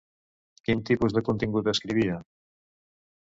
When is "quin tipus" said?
0.69-1.13